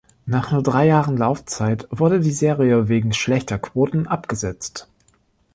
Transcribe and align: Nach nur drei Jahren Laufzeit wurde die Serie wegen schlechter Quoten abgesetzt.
Nach 0.25 0.51
nur 0.51 0.63
drei 0.63 0.87
Jahren 0.87 1.15
Laufzeit 1.15 1.87
wurde 1.91 2.19
die 2.19 2.31
Serie 2.31 2.87
wegen 2.87 3.13
schlechter 3.13 3.59
Quoten 3.59 4.07
abgesetzt. 4.07 4.87